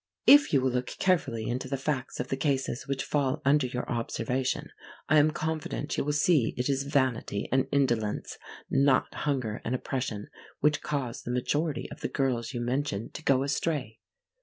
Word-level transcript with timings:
If 0.25 0.51
you 0.51 0.61
will 0.61 0.71
look 0.71 0.87
carefully 0.97 1.47
into 1.47 1.67
the 1.67 1.77
facts 1.77 2.19
of 2.19 2.29
the 2.29 2.35
cases 2.35 2.87
which 2.87 3.03
fall 3.03 3.39
under 3.45 3.67
your 3.67 3.87
observation, 3.87 4.69
I 5.07 5.19
am 5.19 5.29
confident 5.29 5.95
you 5.95 6.03
will 6.03 6.11
see 6.11 6.55
that 6.57 6.61
it 6.67 6.71
is 6.71 6.85
vanity 6.91 7.47
and 7.51 7.67
indolence, 7.71 8.39
not 8.67 9.13
hunger 9.13 9.61
and 9.63 9.75
oppression, 9.75 10.29
which 10.59 10.81
cause 10.81 11.21
the 11.21 11.29
majority 11.29 11.87
of 11.91 11.99
the 12.01 12.07
girls 12.07 12.51
you 12.51 12.61
mention 12.61 13.11
to 13.11 13.21
go 13.23 13.43
astray. 13.43 13.99